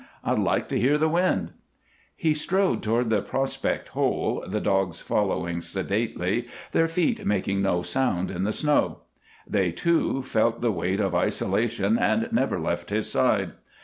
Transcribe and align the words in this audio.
I'd 0.23 0.39
like 0.39 0.67
to 0.69 0.79
hear 0.79 0.97
the 0.97 1.07
wind." 1.07 1.51
He 2.15 2.33
strode 2.33 2.81
toward 2.81 3.11
the 3.11 3.21
prospect 3.21 3.89
hole, 3.89 4.43
the 4.47 4.59
dogs 4.59 4.99
following 4.99 5.61
sedately, 5.61 6.47
their 6.71 6.87
feet 6.87 7.23
making 7.23 7.61
no 7.61 7.83
sound 7.83 8.31
in 8.31 8.43
the 8.43 8.51
snow. 8.51 9.01
They, 9.47 9.69
too, 9.71 10.23
felt 10.23 10.61
the 10.61 10.71
weight 10.71 10.99
of 11.01 11.13
isolation 11.13 11.99
and 11.99 12.27
never 12.31 12.57
left 12.59 12.89
his 12.89 13.11
side. 13.11 13.51